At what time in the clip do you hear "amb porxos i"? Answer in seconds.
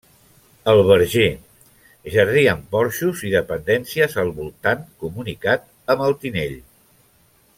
2.53-3.33